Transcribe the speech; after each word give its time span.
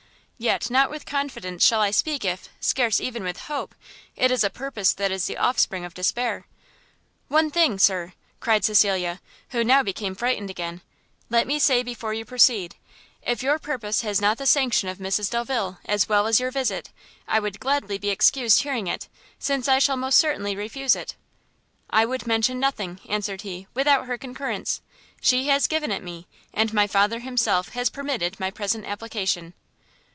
Yet 0.43 0.71
not 0.71 0.89
with 0.89 1.05
confidence 1.05 1.63
shall 1.63 1.81
I 1.81 1.91
speak 1.91 2.25
if, 2.25 2.49
scarce 2.59 2.99
even 2.99 3.21
with 3.23 3.41
hope! 3.41 3.75
it 4.15 4.31
is 4.31 4.43
a 4.43 4.49
purpose 4.49 4.91
that 4.91 5.11
is 5.11 5.27
the 5.27 5.37
offspring 5.37 5.85
of 5.85 5.93
despair, 5.93 6.47
"One 7.27 7.51
thing, 7.51 7.77
Sir," 7.77 8.13
cried 8.39 8.65
Cecilia, 8.65 9.21
who 9.49 9.63
now 9.63 9.83
became 9.83 10.15
frightened 10.15 10.49
again, 10.49 10.81
"let 11.29 11.45
me 11.45 11.59
say 11.59 11.83
before 11.83 12.15
you 12.15 12.25
proceed; 12.25 12.75
if 13.21 13.43
your 13.43 13.59
purpose 13.59 14.01
has 14.01 14.19
not 14.19 14.39
the 14.39 14.47
sanction 14.47 14.89
of 14.89 14.97
Mrs 14.97 15.29
Delvile, 15.29 15.77
as 15.85 16.09
well 16.09 16.25
as 16.25 16.39
your 16.39 16.49
visit, 16.49 16.89
I 17.27 17.39
would 17.39 17.59
gladly 17.59 17.99
be 17.99 18.09
excused 18.09 18.63
hearing 18.63 18.87
it, 18.87 19.09
since 19.37 19.67
I 19.67 19.77
shall 19.77 19.95
most 19.95 20.17
certainly 20.17 20.55
refuse 20.55 20.95
it." 20.95 21.15
"I 21.91 22.03
would 22.07 22.25
mention 22.25 22.59
nothing," 22.59 22.99
answered 23.07 23.41
he, 23.41 23.67
"without 23.75 24.07
her 24.07 24.17
concurrence; 24.17 24.81
she 25.21 25.49
has 25.49 25.67
given 25.67 25.91
it 25.91 26.01
me: 26.01 26.25
and 26.51 26.73
my 26.73 26.87
father 26.87 27.19
himself 27.19 27.69
has 27.73 27.91
permitted 27.91 28.39
my 28.39 28.49
present 28.49 28.85
application." 28.87 29.53